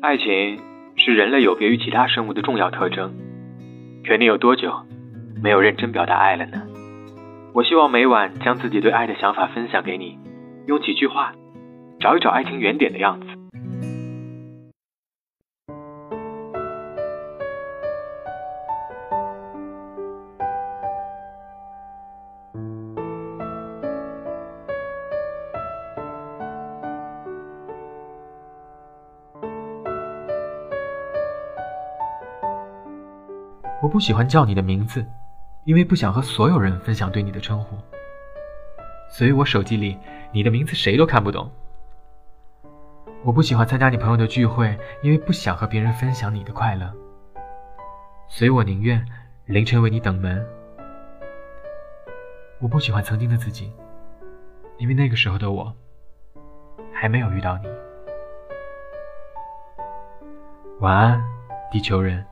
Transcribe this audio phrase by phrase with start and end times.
[0.00, 0.60] 爱情
[0.96, 3.12] 是人类有别于其他生物的重要特征。
[4.06, 4.72] 可你有多久
[5.42, 6.62] 没有认真表达爱了呢？
[7.52, 10.16] 我希望每晚将自己对爱的想法分享给你，
[10.68, 11.32] 用几句话
[11.98, 13.26] 找一找爱情原点的样子。
[33.80, 35.06] 我不喜欢叫你的名字，
[35.64, 37.76] 因为不想和所有人分享对你的称呼。
[39.10, 39.96] 所以我手机里
[40.32, 41.50] 你的名字谁都看不懂。
[43.22, 46.92] 我不喜欢参加你朋友的聚会，因为不想和别人分享你的快乐。
[48.28, 49.04] 所以我宁愿
[49.46, 50.44] 凌晨为你等门。
[52.60, 53.72] 我不喜欢曾经的自己，
[54.76, 55.72] 因为那个时候的我
[56.92, 57.68] 还没有遇到你。
[60.80, 61.22] 晚安，
[61.70, 62.24] 地球人。